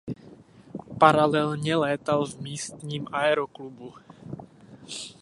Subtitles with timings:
[0.99, 3.93] Paralelně létal v místním aeroklubu.